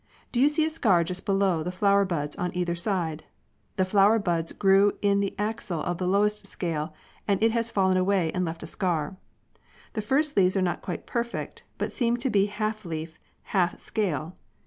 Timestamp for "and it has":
7.27-7.69